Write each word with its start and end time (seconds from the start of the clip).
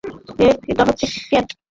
ও 0.71 0.87
হচ্ছে 0.87 1.05
ক্যাট! 1.29 1.47